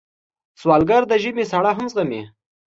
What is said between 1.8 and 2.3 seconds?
زغمي